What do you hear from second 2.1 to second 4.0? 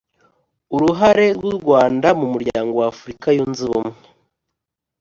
mu muryango wa afurika yunze ubumwe